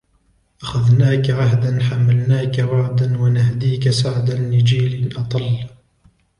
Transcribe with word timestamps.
أخذناك 0.63 1.29
عهدا 1.29 1.83
حملناك 1.83 2.59
وعدا 2.59 3.17
ونهديك 3.21 3.89
سعدا 3.89 4.33
لجيل 4.37 5.17
أطل 5.17 5.59